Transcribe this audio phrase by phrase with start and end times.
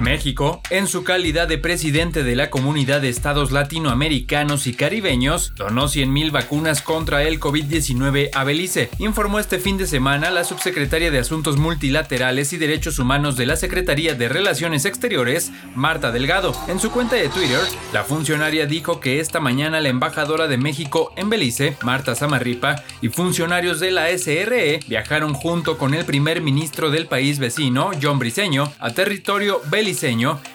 [0.00, 5.84] México, en su calidad de presidente de la Comunidad de Estados Latinoamericanos y Caribeños, donó
[5.84, 11.18] 100.000 vacunas contra el COVID-19 a Belice, informó este fin de semana la subsecretaria de
[11.18, 16.52] Asuntos Multilaterales y Derechos Humanos de la Secretaría de Relaciones Exteriores, Marta Delgado.
[16.66, 17.60] En su cuenta de Twitter,
[17.92, 23.08] la funcionaria dijo que esta mañana la embajadora de México en Belice, Marta Samarripa, y
[23.08, 28.72] funcionarios de la SRE viajaron junto con el primer ministro del país vecino, John Briceño,
[28.80, 29.83] a territorio belice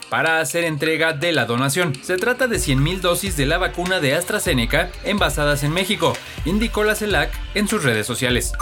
[0.09, 1.94] para hacer entrega de la donación.
[2.02, 6.13] Se trata de 100.000 dosis de la vacuna de AstraZeneca envasadas en México,
[6.45, 8.53] indicó la CELAC en sus redes sociales.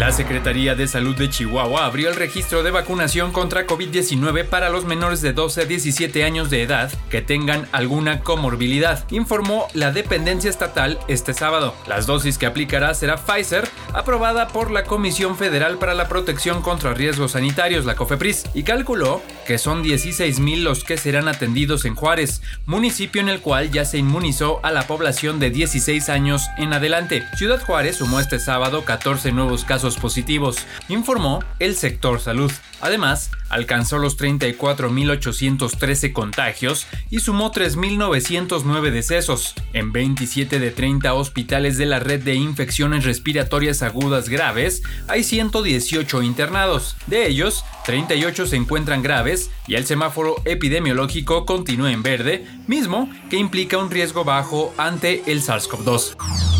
[0.00, 4.86] La Secretaría de Salud de Chihuahua abrió el registro de vacunación contra COVID-19 para los
[4.86, 10.48] menores de 12 a 17 años de edad que tengan alguna comorbilidad, informó la dependencia
[10.48, 11.74] estatal este sábado.
[11.86, 16.94] Las dosis que aplicará será Pfizer, aprobada por la Comisión Federal para la Protección contra
[16.94, 22.40] Riesgos Sanitarios, la COFEPRIS, y calculó que son 16.000 los que serán atendidos en Juárez,
[22.64, 27.22] municipio en el cual ya se inmunizó a la población de 16 años en adelante.
[27.36, 30.58] Ciudad Juárez sumó este sábado 14 nuevos casos positivos,
[30.88, 32.50] informó el sector salud.
[32.80, 39.54] Además, alcanzó los 34.813 contagios y sumó 3.909 decesos.
[39.72, 46.22] En 27 de 30 hospitales de la red de infecciones respiratorias agudas graves hay 118
[46.22, 46.96] internados.
[47.06, 53.36] De ellos, 38 se encuentran graves y el semáforo epidemiológico continúa en verde, mismo que
[53.36, 56.59] implica un riesgo bajo ante el SARS-CoV-2.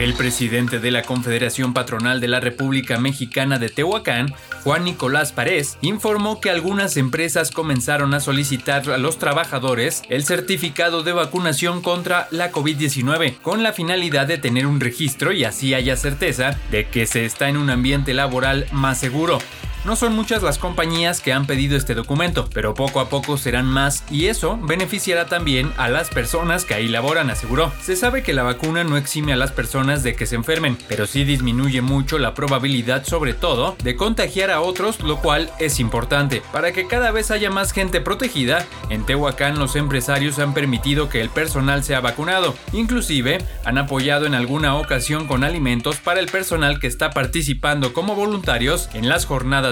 [0.00, 4.32] El presidente de la Confederación Patronal de la República Mexicana de Tehuacán,
[4.64, 11.02] Juan Nicolás Párez, informó que algunas empresas comenzaron a solicitar a los trabajadores el certificado
[11.02, 15.96] de vacunación contra la COVID-19 con la finalidad de tener un registro y así haya
[15.96, 19.38] certeza de que se está en un ambiente laboral más seguro.
[19.82, 23.64] No son muchas las compañías que han pedido este documento, pero poco a poco serán
[23.64, 27.72] más y eso beneficiará también a las personas que ahí laboran, aseguró.
[27.80, 31.06] Se sabe que la vacuna no exime a las personas de que se enfermen, pero
[31.06, 36.42] sí disminuye mucho la probabilidad sobre todo de contagiar a otros, lo cual es importante.
[36.52, 41.22] Para que cada vez haya más gente protegida, en Tehuacán los empresarios han permitido que
[41.22, 42.54] el personal sea vacunado.
[42.74, 48.14] Inclusive han apoyado en alguna ocasión con alimentos para el personal que está participando como
[48.14, 49.24] voluntarios en las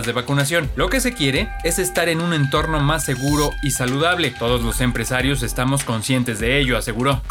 [0.06, 0.70] de vacunación.
[0.76, 4.30] Lo que se quiere es estar en un entorno más seguro y saludable.
[4.30, 7.22] Todos los empresarios estamos conscientes de ello, aseguró.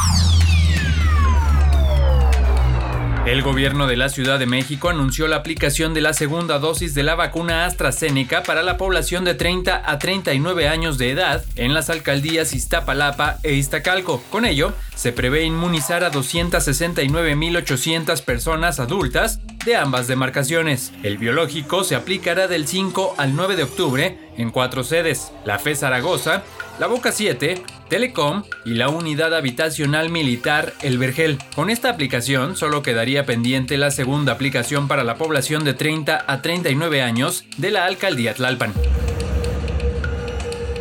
[3.28, 7.04] El gobierno de la Ciudad de México anunció la aplicación de la segunda dosis de
[7.04, 11.90] la vacuna AstraZeneca para la población de 30 a 39 años de edad en las
[11.90, 14.24] alcaldías Iztapalapa e Iztacalco.
[14.30, 20.94] Con ello, se prevé inmunizar a 269.800 personas adultas de ambas demarcaciones.
[21.04, 25.76] El biológico se aplicará del 5 al 9 de octubre en cuatro sedes, la FE
[25.76, 26.44] Zaragoza,
[26.80, 31.38] la Boca 7, Telecom y la Unidad Habitacional Militar El Vergel.
[31.54, 36.42] Con esta aplicación solo quedaría pendiente la segunda aplicación para la población de 30 a
[36.42, 38.74] 39 años de la Alcaldía Tlalpan.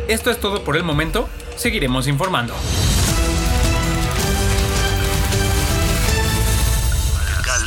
[0.07, 2.53] Esto es todo por el momento, seguiremos informando.